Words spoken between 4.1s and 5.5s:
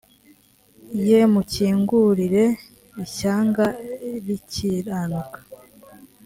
rikiranuka